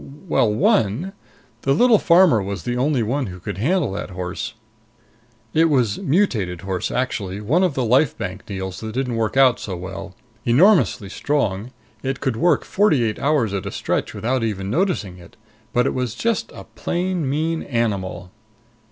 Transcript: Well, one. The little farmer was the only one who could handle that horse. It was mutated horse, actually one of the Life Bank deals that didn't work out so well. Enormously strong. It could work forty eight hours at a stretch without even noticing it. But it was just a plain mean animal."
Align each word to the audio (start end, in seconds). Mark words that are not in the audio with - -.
Well, 0.27 0.51
one. 0.51 1.13
The 1.61 1.73
little 1.75 1.99
farmer 1.99 2.41
was 2.41 2.63
the 2.63 2.75
only 2.75 3.03
one 3.03 3.27
who 3.27 3.39
could 3.39 3.59
handle 3.59 3.91
that 3.91 4.09
horse. 4.09 4.55
It 5.53 5.65
was 5.65 5.99
mutated 5.99 6.61
horse, 6.61 6.89
actually 6.89 7.39
one 7.39 7.61
of 7.61 7.75
the 7.75 7.85
Life 7.85 8.17
Bank 8.17 8.47
deals 8.47 8.79
that 8.79 8.93
didn't 8.95 9.15
work 9.15 9.37
out 9.37 9.59
so 9.59 9.77
well. 9.77 10.15
Enormously 10.43 11.07
strong. 11.09 11.69
It 12.01 12.19
could 12.19 12.35
work 12.35 12.65
forty 12.65 13.03
eight 13.03 13.19
hours 13.19 13.53
at 13.53 13.67
a 13.67 13.71
stretch 13.71 14.15
without 14.15 14.43
even 14.43 14.71
noticing 14.71 15.19
it. 15.19 15.37
But 15.71 15.85
it 15.85 15.93
was 15.93 16.15
just 16.15 16.51
a 16.51 16.63
plain 16.63 17.29
mean 17.29 17.61
animal." 17.61 18.31